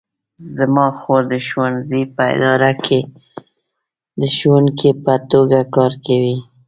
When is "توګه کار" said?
5.31-5.91